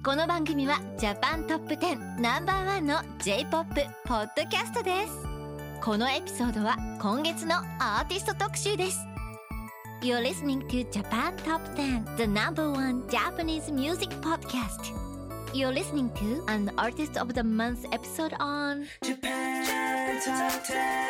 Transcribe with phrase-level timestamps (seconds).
[0.00, 5.12] この番組はジャパントップ10ナンバーワンの J-POP ポッドキャストです
[5.82, 9.00] このエピソードは今月のアーティスト特集です
[10.02, 14.94] You're listening to Japan Top 10 The number one Japanese music podcast
[15.52, 21.06] You're listening to an Artist of the Month episode on Japan Top 10.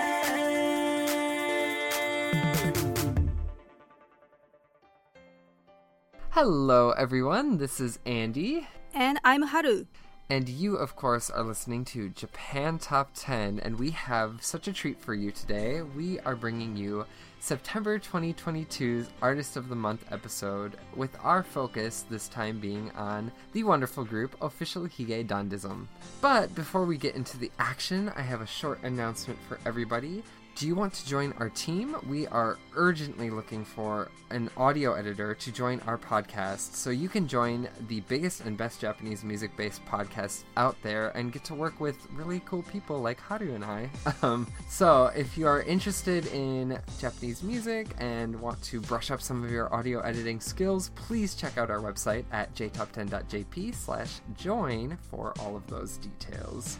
[6.30, 7.56] Hello, everyone.
[7.56, 8.66] This is Andy.
[8.93, 9.85] And I'm Haru.
[10.29, 14.73] And you, of course, are listening to Japan Top 10, and we have such a
[14.73, 15.81] treat for you today.
[15.81, 17.05] We are bringing you
[17.39, 23.63] September 2022's Artist of the Month episode, with our focus this time being on the
[23.63, 25.87] wonderful group Official Hige Dandism.
[26.21, 30.23] But before we get into the action, I have a short announcement for everybody.
[30.55, 31.95] Do you want to join our team?
[32.07, 37.27] We are urgently looking for an audio editor to join our podcast so you can
[37.27, 41.79] join the biggest and best Japanese music based podcasts out there and get to work
[41.79, 43.89] with really cool people like Haru and I.
[44.23, 49.43] Um, so, if you are interested in Japanese music and want to brush up some
[49.43, 55.33] of your audio editing skills, please check out our website at jtop10.jp slash join for
[55.39, 56.77] all of those details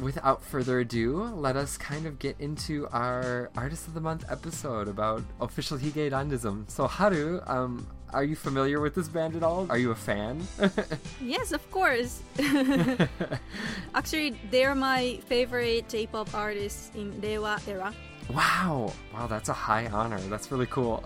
[0.00, 4.88] without further ado, let us kind of get into our Artist of the Month episode
[4.88, 6.70] about official Hige Dandism.
[6.70, 9.66] So, Haru, um, are you familiar with this band at all?
[9.68, 10.46] Are you a fan?
[11.20, 12.22] yes, of course.
[13.94, 17.92] Actually, they're my favorite J-pop artists in Reiwa era.
[18.32, 20.18] Wow, wow, that's a high honor.
[20.18, 21.04] That's really cool.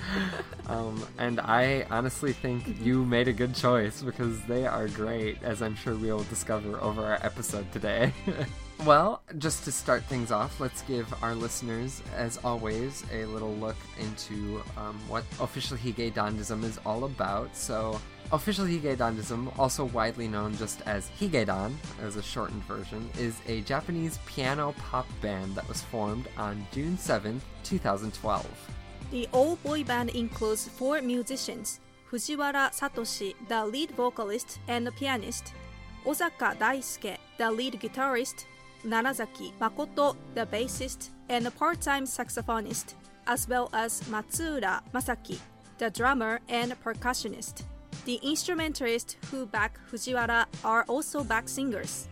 [0.66, 5.62] um, and I honestly think you made a good choice because they are great, as
[5.62, 8.12] I'm sure we will discover over our episode today.
[8.84, 13.76] well, just to start things off, let's give our listeners, as always, a little look
[13.98, 17.56] into um, what official Hige Dandism is all about.
[17.56, 17.98] So,
[18.32, 24.18] Official Higedandism, also widely known just as Higedan as a shortened version, is a Japanese
[24.26, 28.46] piano pop band that was formed on June 7, 2012.
[29.10, 31.80] The all boy band includes four musicians
[32.10, 35.52] Fujiwara Satoshi, the lead vocalist and pianist,
[36.04, 38.44] Ozasa Daisuke, the lead guitarist,
[38.84, 42.94] Narazaki Makoto, the bassist and part time saxophonist,
[43.26, 45.38] as well as Matsuura Masaki,
[45.78, 47.62] the drummer and percussionist.
[48.04, 52.08] The instrumentalists who back Fujiwara are also back singers.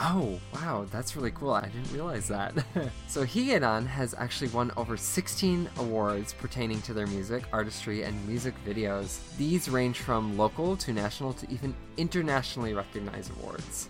[0.00, 1.52] Oh, wow, that's really cool.
[1.52, 2.52] I didn't realize that.
[3.06, 8.54] so, Higedan has actually won over 16 awards pertaining to their music, artistry, and music
[8.66, 9.20] videos.
[9.36, 13.88] These range from local to national to even internationally recognized awards.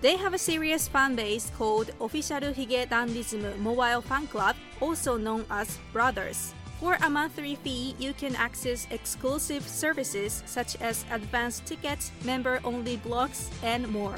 [0.00, 5.44] They have a serious fan base called Official Hige Dandism Mobile Fan Club, also known
[5.50, 6.54] as Brothers.
[6.82, 12.96] For a monthly fee, you can access exclusive services such as advance tickets, member only
[12.96, 14.16] blogs, and more.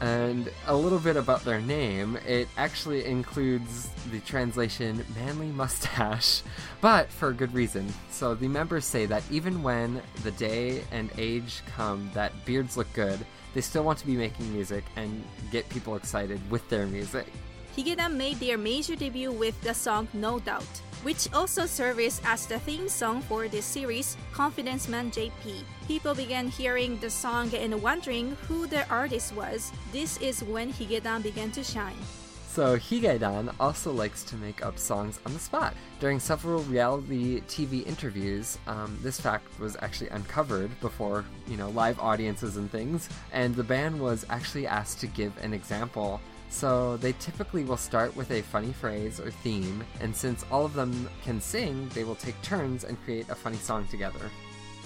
[0.00, 6.42] And a little bit about their name, it actually includes the translation manly mustache,
[6.80, 7.92] but for a good reason.
[8.12, 12.92] So the members say that even when the day and age come that beards look
[12.92, 13.18] good,
[13.52, 17.26] they still want to be making music and get people excited with their music.
[17.76, 22.58] Higedan made their major debut with the song No Doubt which also serves as the
[22.66, 25.62] theme song for this series, Confidence Man JP.
[25.86, 29.70] People began hearing the song and wondering who the artist was.
[29.92, 31.94] This is when Higedan began to shine.
[32.48, 35.74] So Higedan also likes to make up songs on the spot.
[36.00, 42.00] During several reality TV interviews, um, this fact was actually uncovered before, you know, live
[42.00, 46.20] audiences and things, and the band was actually asked to give an example
[46.50, 50.74] so they typically will start with a funny phrase or theme, and since all of
[50.74, 54.30] them can sing, they will take turns and create a funny song together.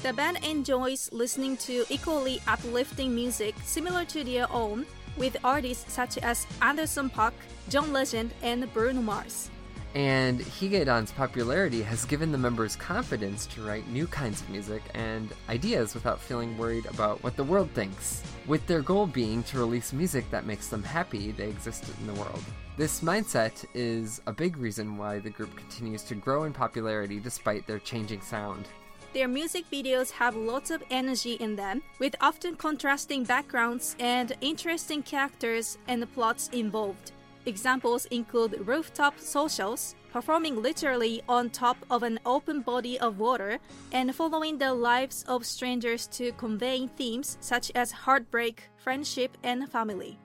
[0.02, 4.86] The band enjoys listening to equally uplifting music similar to their own,
[5.18, 7.32] with artists such as Anderson .Paak,
[7.68, 9.50] John Legend, and Bruno Mars.
[9.94, 15.32] And Higedan's popularity has given the members confidence to write new kinds of music and
[15.48, 19.92] ideas without feeling worried about what the world thinks, with their goal being to release
[19.92, 22.44] music that makes them happy they exist in the world.
[22.76, 27.66] This mindset is a big reason why the group continues to grow in popularity despite
[27.66, 28.68] their changing sound.
[29.12, 35.02] Their music videos have lots of energy in them, with often contrasting backgrounds and interesting
[35.02, 37.10] characters and plots involved.
[37.46, 43.58] Examples include rooftop socials, performing literally on top of an open body of water,
[43.92, 50.18] and following the lives of strangers to convey themes such as heartbreak, friendship, and family.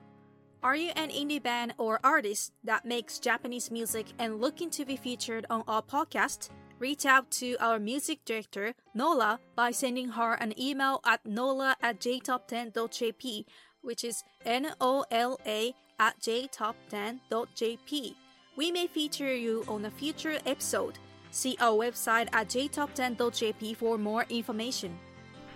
[0.62, 4.96] Are you an indie band or artist that makes Japanese music and looking to be
[4.96, 6.50] featured on our podcast?
[6.78, 12.00] Reach out to our music director, Nola, by sending her an email at nola at
[12.00, 13.46] jtop10.jp,
[13.80, 18.14] which is N O L A at jtop10.jp.
[18.56, 20.98] We may feature you on a future episode.
[21.30, 24.98] See our website at jtop10.jp for more information.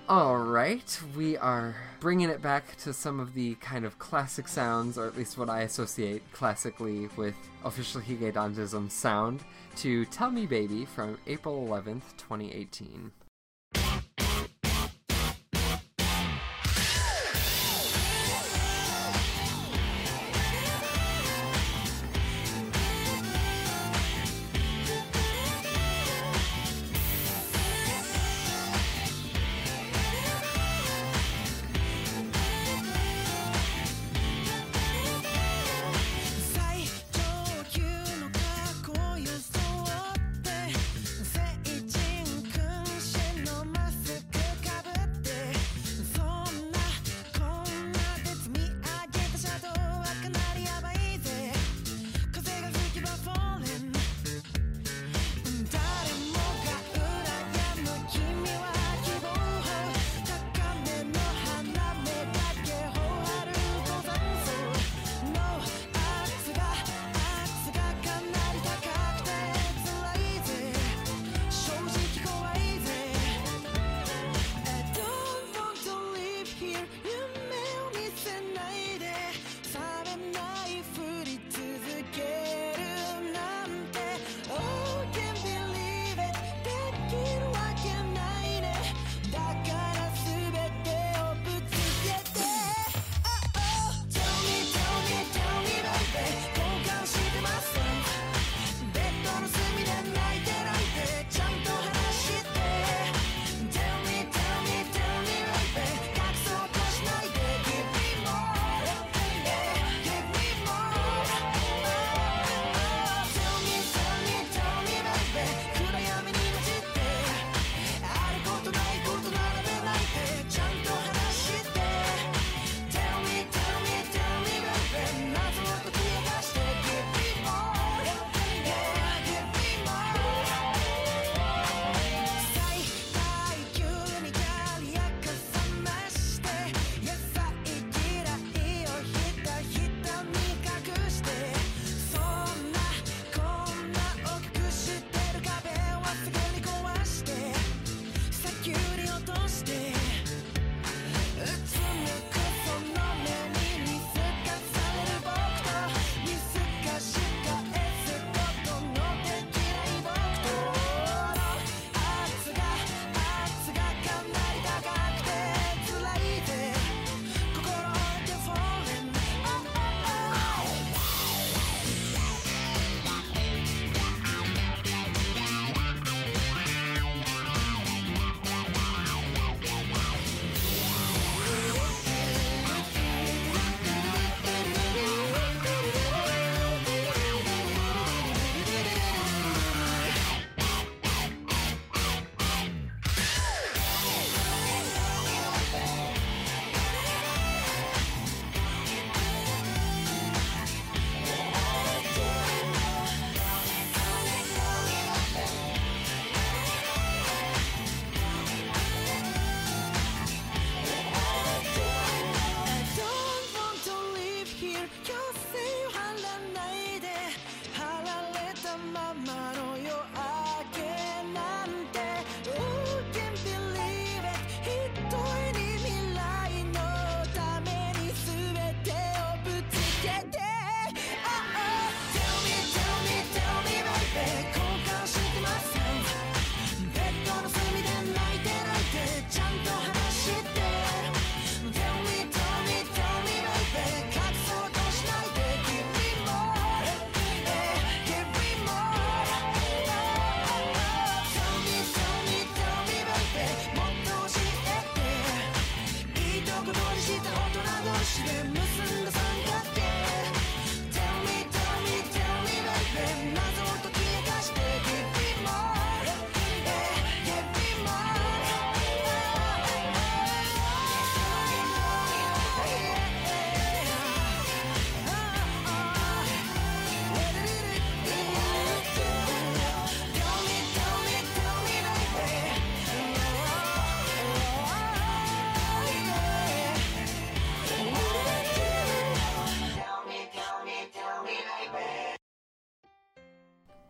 [0.09, 4.99] All right, we are bringing it back to some of the kind of classic sounds,
[4.99, 9.45] or at least what I associate classically with official Hige Dandism sound,
[9.77, 13.13] to Tell Me Baby from April 11th, 2018.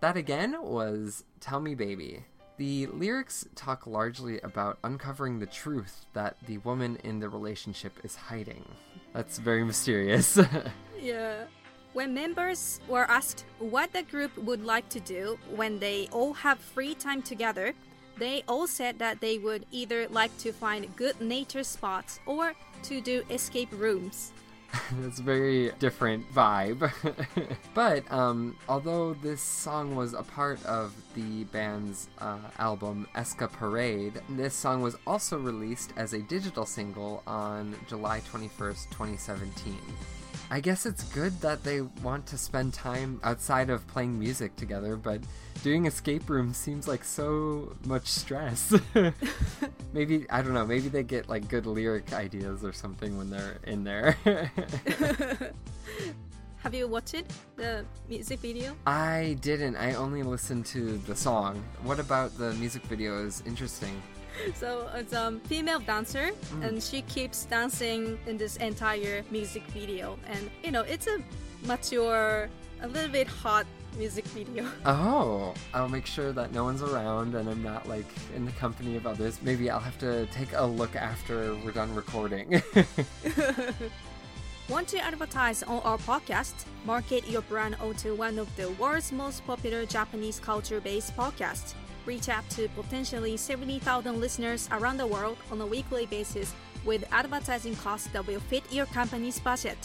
[0.01, 2.25] That again was Tell Me Baby.
[2.57, 8.17] The lyrics talk largely about uncovering the truth that the woman in the relationship is
[8.17, 8.65] hiding.
[9.13, 10.39] That's very mysterious.
[11.01, 11.45] Yeah.
[11.95, 16.59] When members were asked what the group would like to do when they all have
[16.59, 17.73] free time together,
[18.19, 22.53] they all said that they would either like to find good nature spots or
[22.83, 24.33] to do escape rooms.
[25.05, 26.91] it's a very different vibe.
[27.75, 34.55] but um, although this song was a part of the band's uh, album Escaparade, this
[34.55, 39.79] song was also released as a digital single on July 21st, 2017.
[40.53, 44.97] I guess it's good that they want to spend time outside of playing music together,
[44.97, 45.21] but
[45.63, 48.75] doing escape rooms seems like so much stress.
[49.93, 53.59] maybe, I don't know, maybe they get like good lyric ideas or something when they're
[53.65, 54.19] in there.
[56.65, 57.31] Have you watched it?
[57.55, 58.75] The music video?
[58.87, 61.63] I didn't, I only listened to the song.
[61.85, 64.03] What about the music video is interesting?
[64.55, 66.31] So it's a um, female dancer,
[66.63, 70.19] and she keeps dancing in this entire music video.
[70.29, 71.19] And you know, it's a
[71.67, 72.49] mature,
[72.83, 73.67] a little bit hot
[73.97, 74.67] music video.
[74.87, 78.97] Oh, I'll make sure that no one's around and I'm not like in the company
[78.97, 79.41] of others.
[79.43, 82.63] Maybe I'll have to take a look after we're done recording.
[84.69, 86.55] Want to advertise on our podcast?
[86.85, 91.75] Market your brand onto one of the world's most popular Japanese culture based podcasts.
[92.07, 96.55] Reach out to potentially 70,000 listeners around the world on a weekly basis
[96.85, 99.77] with advertising costs that will fit your company's budget.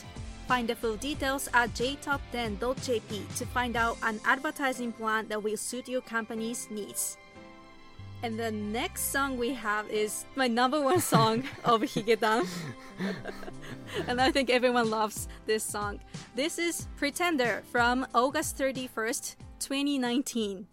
[0.48, 5.90] Find the full details at jtop10.jp to find out an advertising plan that will suit
[5.90, 7.18] your company's needs.
[8.24, 12.48] And the next song we have is my number one song of Higedan.
[14.08, 16.00] and I think everyone loves this song.
[16.36, 20.68] This is Pretender from August 31st, 2019.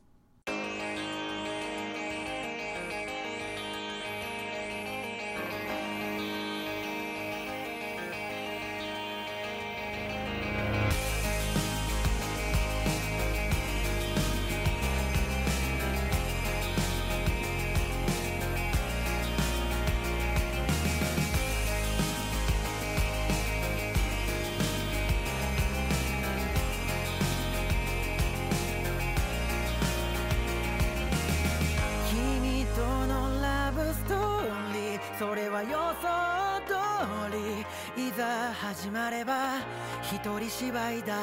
[38.82, 39.60] 始まれば
[40.02, 41.14] 一人芝居だ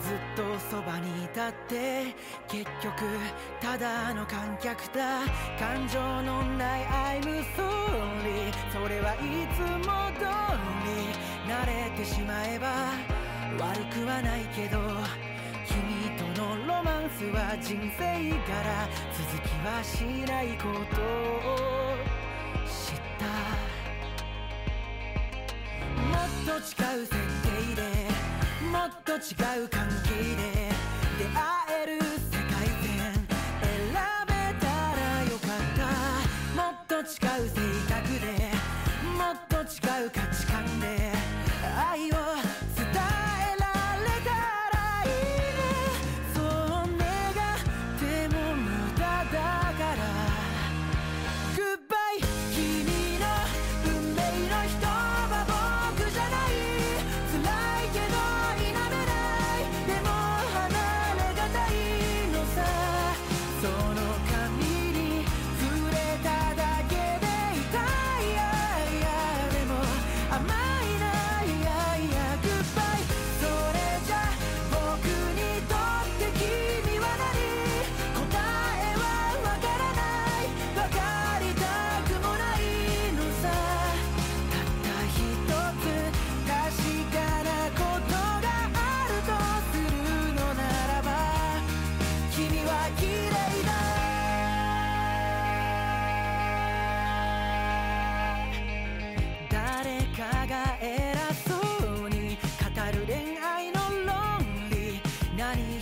[0.00, 2.06] ずっとそばにいたって
[2.48, 3.04] 結局
[3.60, 5.20] ただの観客だ。
[5.60, 7.22] 感情のない I'm
[7.54, 10.26] sorry それはいつも通
[10.82, 11.46] り。
[11.48, 12.66] 慣れてしまえば
[13.64, 14.80] 悪くはないけど
[15.68, 20.64] 君とのロマンスは人生から続きはしないこ
[20.96, 22.15] と。
[26.46, 27.10] と違う設
[27.42, 27.82] 定で
[28.70, 29.18] もっと違
[29.64, 30.70] う関係で
[31.18, 31.42] 出会
[31.82, 33.90] える世界線選
[34.26, 35.82] べたらよかった。
[36.54, 37.04] もっと違う
[37.48, 37.58] 性
[37.92, 38.26] 格で
[39.18, 40.35] もっと違う価値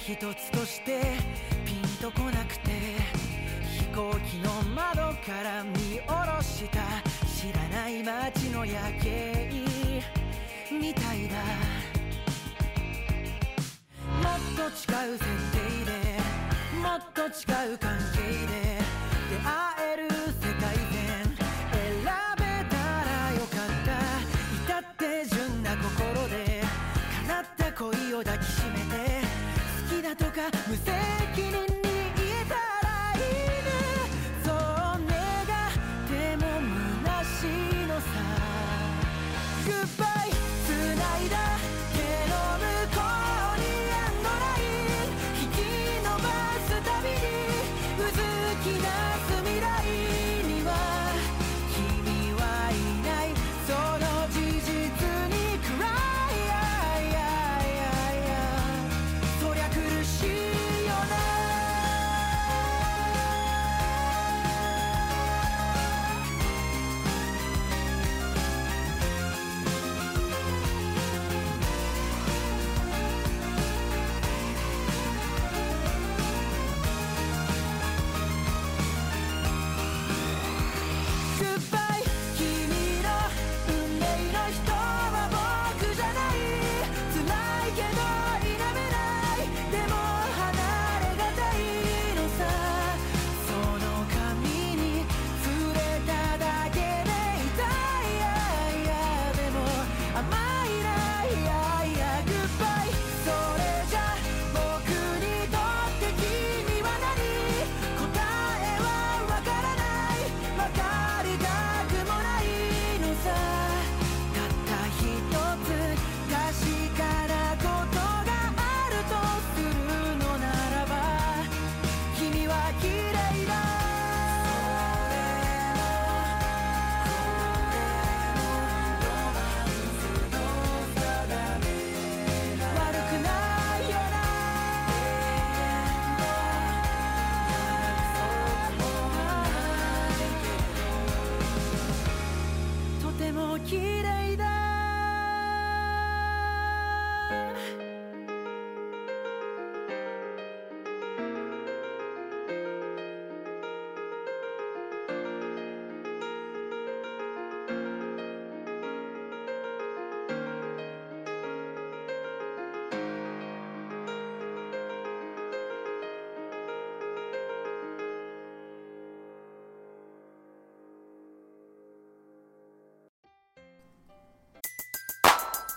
[0.06, 1.00] 一つとして
[1.64, 2.70] ピンとこなくて
[3.78, 6.82] 飛行機の窓から見下ろした
[7.26, 9.50] 知らない街の夜景
[10.70, 11.36] みたいだ。
[14.22, 15.56] もっと違う前提
[15.86, 15.90] で
[16.82, 18.73] もっと違う関係で
[30.68, 31.03] 無責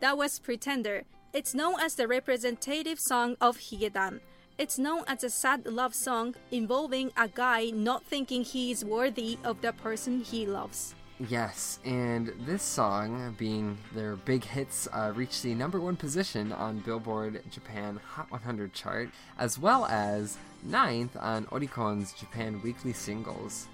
[0.00, 1.02] That was Pretender.
[1.32, 4.20] It's known as the representative song of Higedan.
[4.56, 9.38] It's known as a sad love song involving a guy not thinking he is worthy
[9.42, 10.94] of the person he loves.
[11.28, 16.78] Yes, and this song, being their big hits, uh, reached the number one position on
[16.78, 23.66] Billboard Japan Hot 100 chart, as well as ninth on Oricon's Japan Weekly Singles.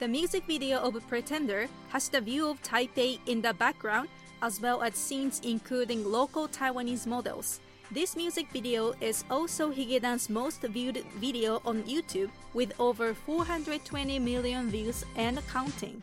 [0.00, 4.10] The music video of Pretender has the view of Taipei in the background,
[4.42, 7.60] as well as scenes including local Taiwanese models.
[7.92, 14.70] This music video is also Higedan's most viewed video on YouTube, with over 420 million
[14.70, 16.02] views and counting.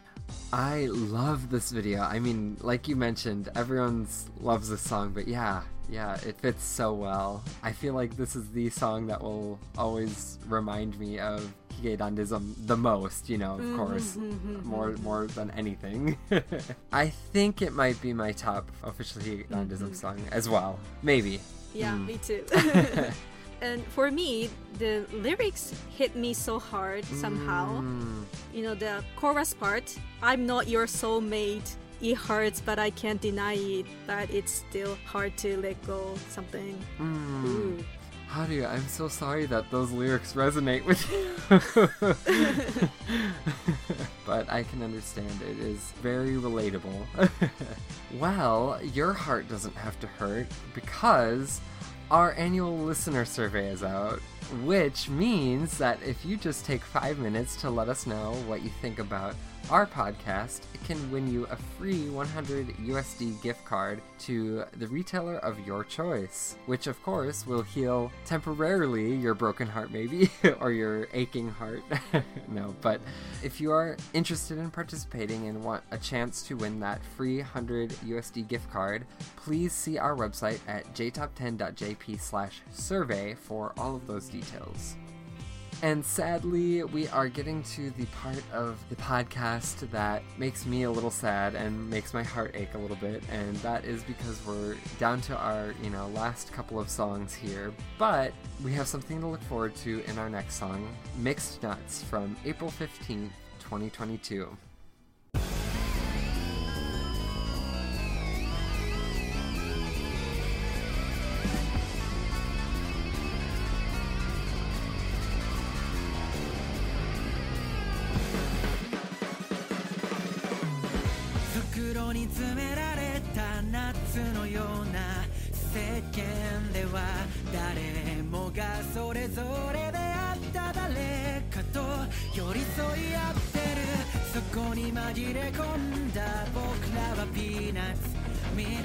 [0.53, 2.01] I love this video.
[2.01, 4.07] I mean, like you mentioned, everyone
[4.39, 7.43] loves this song, but yeah, yeah, it fits so well.
[7.63, 12.55] I feel like this is the song that will always remind me of Higedandism um,
[12.65, 15.03] the most, you know, of mm-hmm, course, mm-hmm, more mm-hmm.
[15.03, 16.17] more than anything.
[16.91, 20.79] I think it might be my top official Higedandism song as well.
[21.01, 21.39] Maybe.
[21.73, 22.07] Yeah, mm.
[22.07, 22.43] me too.
[23.61, 27.81] and for me, the lyrics hit me so hard somehow.
[27.81, 28.23] Mm.
[28.53, 31.75] You know, the chorus part I'm not your soulmate.
[32.01, 33.85] It hurts, but I can't deny it.
[34.07, 36.15] But it's still hard to let go.
[36.29, 36.77] Something.
[36.99, 37.45] Mm.
[37.45, 37.83] Ooh.
[38.29, 41.25] Haru, I'm so sorry that those lyrics resonate with you.
[44.25, 47.07] but I can understand it is very relatable.
[48.19, 51.59] well, your heart doesn't have to hurt because
[52.11, 54.19] our annual listener survey is out,
[54.63, 58.69] which means that if you just take five minutes to let us know what you
[58.79, 59.33] think about
[59.69, 65.59] our podcast, can win you a free 100 USD gift card to the retailer of
[65.67, 71.49] your choice, which of course will heal temporarily your broken heart, maybe, or your aching
[71.49, 71.83] heart.
[72.47, 73.01] no, but
[73.43, 77.91] if you are interested in participating and want a chance to win that free 100
[78.07, 79.05] USD gift card,
[79.35, 84.95] please see our website at jtop10.jp slash survey for all of those details.
[85.81, 90.91] And sadly, we are getting to the part of the podcast that makes me a
[90.91, 94.75] little sad and makes my heart ache a little bit, and that is because we're
[94.99, 97.71] down to our, you know, last couple of songs here.
[97.97, 102.35] But we have something to look forward to in our next song, Mixed Nuts from
[102.43, 104.49] April 15th, 2022.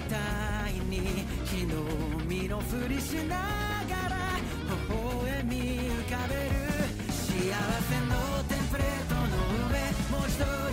[0.08, 1.82] たいに日の
[2.26, 3.36] 身のふりしな
[3.88, 4.16] がら
[4.68, 6.64] 微笑み浮かべる。
[7.10, 8.12] 幸せの
[8.48, 9.20] テンプレートの
[9.70, 9.74] 上
[10.10, 10.63] もう一度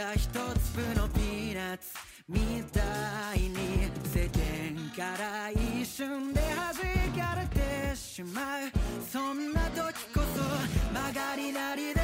[0.00, 1.88] た一粒のピーナッツ。
[2.26, 2.80] みた
[3.34, 8.70] いに世間から一瞬で弾かれてしまう。
[9.06, 10.42] そんな時こそ
[10.94, 11.99] 曲がりなりで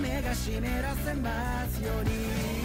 [0.00, 2.59] 目が湿らせますように。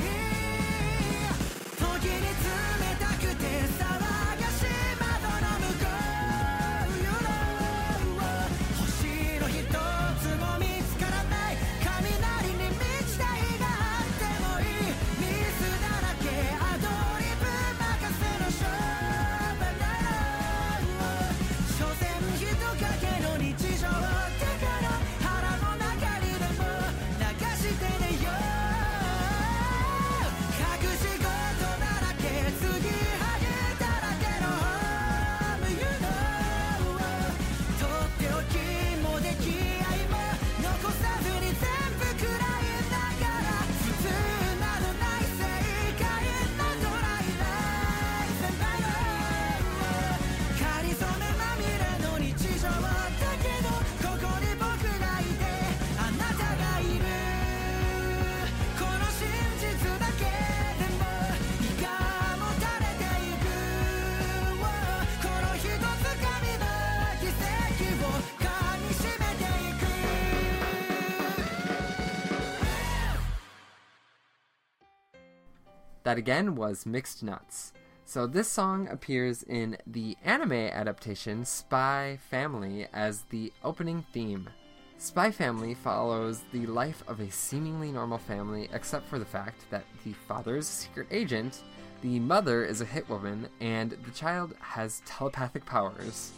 [76.15, 77.73] That again was Mixed Nuts.
[78.05, 84.49] So this song appears in the anime adaptation Spy Family as the opening theme.
[84.97, 89.83] Spy Family follows the life of a seemingly normal family except for the fact that
[90.05, 91.63] the father is a secret agent,
[92.01, 96.31] the mother is a hit woman, and the child has telepathic powers.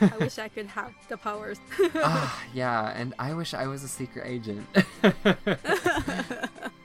[0.00, 1.58] I wish I could have the powers.
[1.96, 4.66] ah, yeah, and I wish I was a secret agent.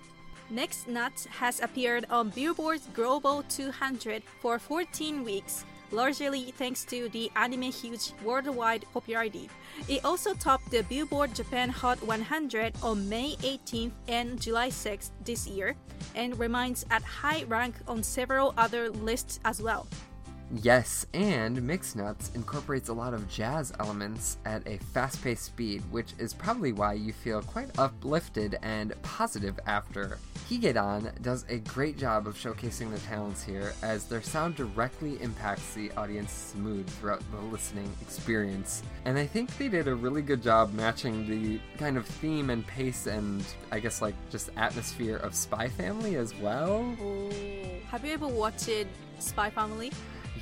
[0.54, 7.32] Mixed Nuts has appeared on Billboard's Global 200 for 14 weeks, largely thanks to the
[7.36, 9.50] anime huge worldwide popularity.
[9.88, 15.48] It also topped the Billboard Japan Hot 100 on May 18th and July 6th this
[15.48, 15.76] year,
[16.14, 19.88] and remains at high rank on several other lists as well.
[20.62, 25.82] Yes, and Mixed Nuts incorporates a lot of jazz elements at a fast paced speed,
[25.90, 30.20] which is probably why you feel quite uplifted and positive after.
[30.48, 35.74] Higedan does a great job of showcasing their talents here, as their sound directly impacts
[35.74, 38.84] the audience's mood throughout the listening experience.
[39.06, 42.66] And I think they did a really good job matching the kind of theme and
[42.68, 46.96] pace and I guess like just atmosphere of Spy Family as well.
[47.02, 47.30] Oh.
[47.90, 48.70] Have you ever watched
[49.18, 49.92] Spy Family?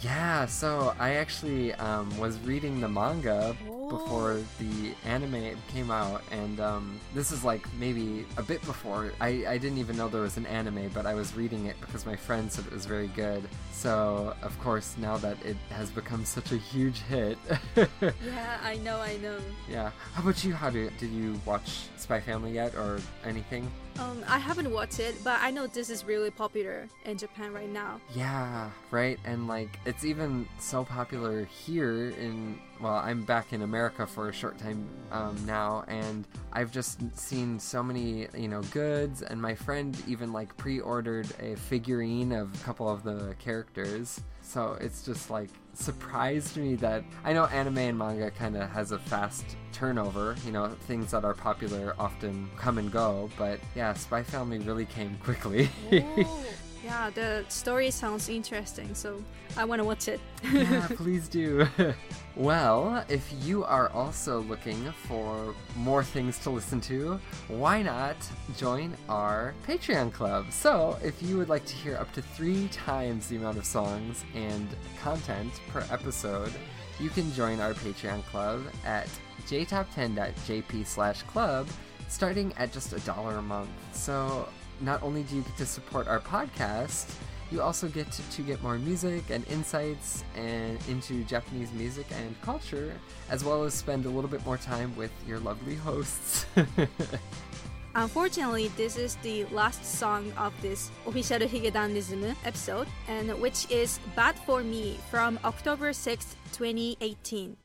[0.02, 3.90] Yeah, so I actually um, was reading the manga Oh.
[3.98, 9.12] before the anime came out, and um, this is like maybe a bit before.
[9.20, 12.06] I, I didn't even know there was an anime, but I was reading it because
[12.06, 13.44] my friend said it was very good.
[13.74, 17.38] So, of course, now that it has become such a huge hit.
[18.02, 19.38] Yeah, I know, I know.
[19.70, 19.92] yeah.
[20.14, 20.54] How about you?
[20.54, 23.70] How did you watch Spy Family yet or anything?
[24.00, 27.70] Um, I haven't watched it, but I know this is really popular in Japan right
[27.70, 28.00] now.
[28.16, 29.20] Yeah, right.
[29.26, 32.60] And like, it's even so popular here in.
[32.80, 37.60] Well, I'm back in America for a short time um, now, and I've just seen
[37.60, 39.22] so many, you know, goods.
[39.22, 44.20] And my friend even like pre-ordered a figurine of a couple of the characters.
[44.52, 48.92] So it's just like surprised me that I know anime and manga kind of has
[48.92, 50.36] a fast turnover.
[50.46, 54.86] You know, things that are popular often come and go, but yeah, Spy Family really
[54.86, 55.70] came quickly.
[56.84, 59.24] Yeah, the story sounds interesting, so
[59.56, 60.20] I want to watch it.
[60.52, 61.68] yeah, please do.
[62.36, 68.16] well, if you are also looking for more things to listen to, why not
[68.58, 70.52] join our Patreon club?
[70.52, 74.26] So, if you would like to hear up to three times the amount of songs
[74.34, 74.68] and
[75.02, 76.52] content per episode,
[77.00, 79.08] you can join our Patreon club at
[79.48, 81.68] jtop10.jp slash club
[82.12, 83.70] starting at just a dollar a month.
[83.94, 84.48] So
[84.82, 87.14] not only do you get to support our podcast,
[87.52, 92.40] you also get to, to get more music and insights and into Japanese music and
[92.42, 92.94] culture,
[93.30, 96.46] as well as spend a little bit more time with your lovely hosts.
[97.96, 104.40] Unfortunately, this is the last song of this official Higedandism episode, and which is Bad
[104.40, 107.58] for Me from October 6th, 2018.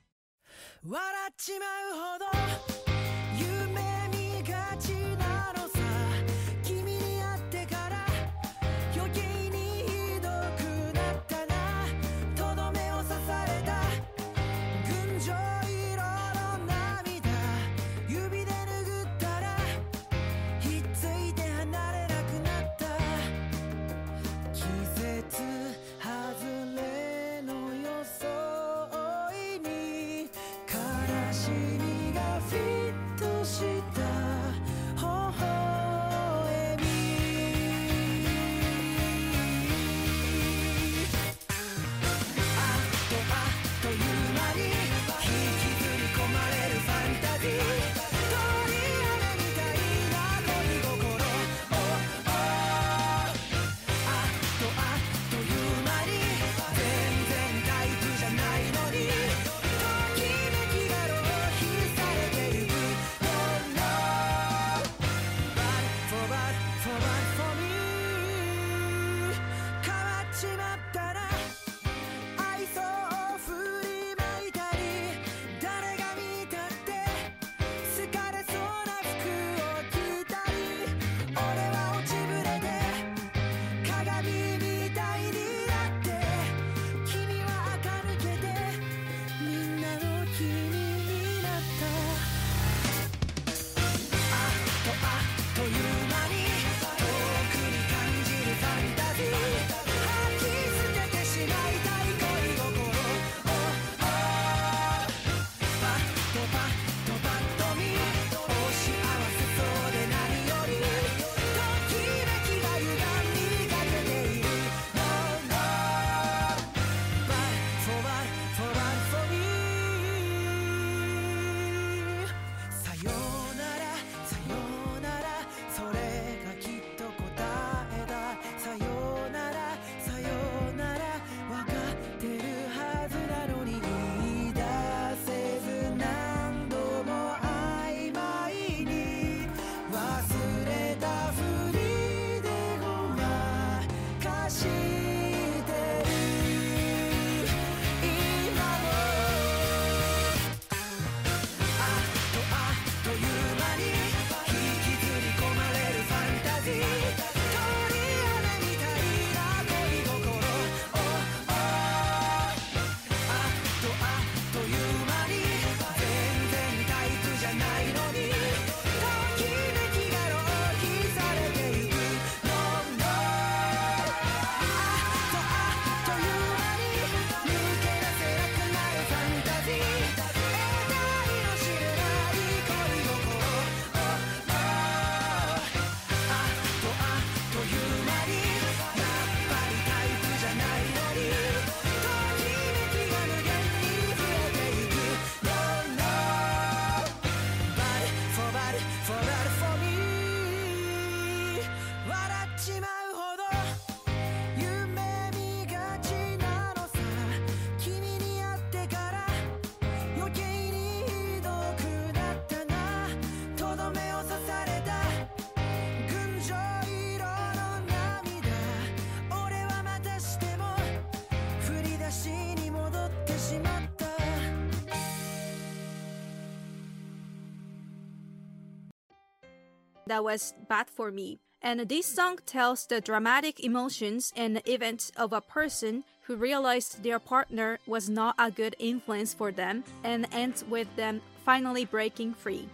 [230.07, 231.39] That was bad for me.
[231.61, 237.19] And this song tells the dramatic emotions and events of a person who realized their
[237.19, 242.69] partner was not a good influence for them and ends with them finally breaking free.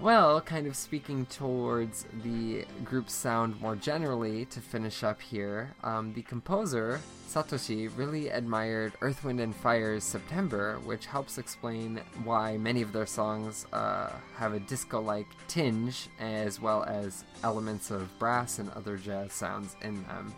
[0.00, 6.12] Well, kind of speaking towards the group's sound more generally, to finish up here, um,
[6.12, 12.80] the composer, Satoshi, really admired Earth, Wind, and Fire's September, which helps explain why many
[12.80, 18.60] of their songs uh, have a disco like tinge, as well as elements of brass
[18.60, 20.32] and other jazz sounds in them.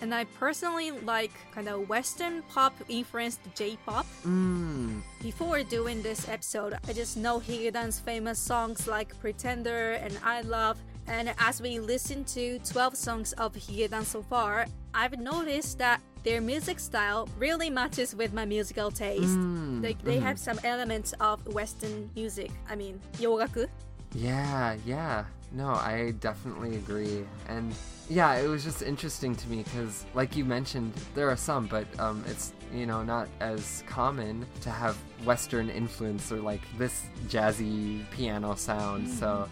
[0.00, 4.06] And I personally like kind of Western pop influenced J pop.
[4.26, 5.00] Mmm.
[5.22, 10.78] Before doing this episode, I just know Higedan's famous songs like Pretender and I Love.
[11.06, 16.40] And as we listen to 12 songs of Higedan so far, I've noticed that their
[16.40, 19.36] music style really matches with my musical taste.
[19.36, 22.50] Mm, Like they have some elements of Western music.
[22.70, 23.68] I mean, yogaku.
[24.14, 25.24] Yeah, yeah.
[25.54, 27.24] No, I definitely agree.
[27.48, 27.72] And
[28.10, 31.86] yeah, it was just interesting to me because, like you mentioned, there are some, but
[32.00, 38.02] um, it's, you know, not as common to have Western influence or like this jazzy
[38.10, 39.08] piano sound.
[39.08, 39.48] So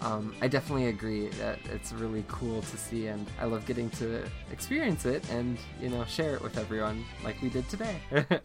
[0.00, 4.24] um, I definitely agree that it's really cool to see, and I love getting to
[4.50, 8.00] experience it and, you know, share it with everyone like we did today.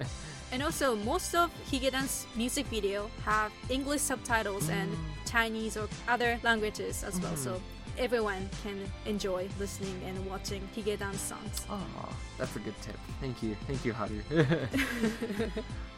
[0.52, 5.32] And also, most of Higedan's music video have English subtitles and mm.
[5.32, 7.36] Chinese or other languages as well.
[7.38, 7.62] So
[8.02, 11.68] everyone can enjoy listening and watching Higedan's songs.
[11.70, 12.10] Oh,
[12.40, 12.98] that's a good tip.
[13.20, 13.56] Thank you.
[13.68, 14.22] Thank you, Haru.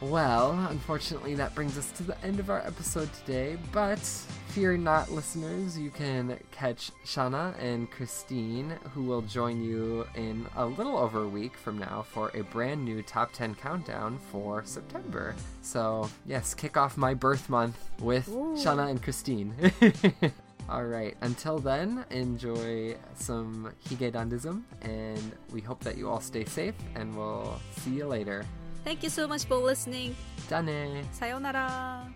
[0.02, 3.56] well, unfortunately, that brings us to the end of our episode today.
[3.72, 4.00] But
[4.48, 10.66] fear not, listeners, you can catch Shana and Christine, who will join you in a
[10.66, 15.34] little over a week from now for a brand new top 10 countdown for September.
[15.62, 19.54] So, yes, kick off my birth month with Shana and Christine.
[20.68, 21.16] All right.
[21.20, 26.74] Until then, enjoy some Higedandism, and we hope that you all stay safe.
[26.94, 28.44] And we'll see you later.
[28.84, 30.14] Thank you so much for listening.
[30.48, 31.04] Dane.
[31.12, 32.08] Sayonara.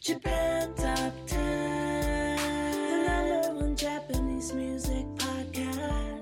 [0.00, 6.21] Japan Top 10, the number one Japanese music podcast.